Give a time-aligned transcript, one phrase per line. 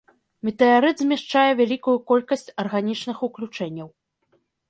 [0.47, 3.87] Метэарыт змяшчае вялікую колькасць арганічных уключэнняў.